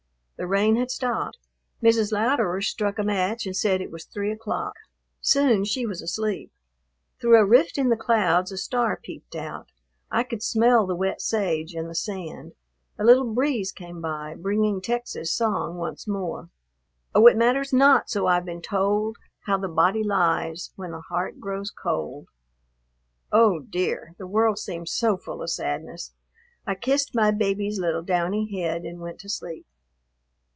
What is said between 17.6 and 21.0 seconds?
not, so I've been told, How the body lies when